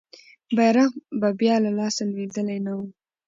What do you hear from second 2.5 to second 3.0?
نه وو.